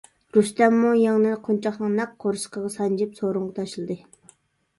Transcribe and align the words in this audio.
رۇستەممۇ 0.35 0.93
يىڭنىنى 0.99 1.35
قونچاقنىڭ 1.47 1.93
نەق 1.99 2.15
قورسىقىغا 2.25 2.73
سانجىپ 2.77 3.15
سورۇنغا 3.21 3.55
تاشلىدى. 3.61 4.01